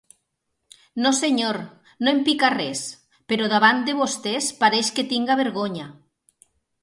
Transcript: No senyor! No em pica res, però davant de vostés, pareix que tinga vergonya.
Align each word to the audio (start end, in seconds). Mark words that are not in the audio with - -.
No 1.05 1.09
senyor! 1.17 1.59
No 2.07 2.13
em 2.13 2.21
pica 2.29 2.49
res, 2.55 2.81
però 3.33 3.51
davant 3.53 3.83
de 3.89 3.95
vostés, 4.01 4.47
pareix 4.63 4.89
que 4.99 5.05
tinga 5.13 5.37
vergonya. 5.45 5.87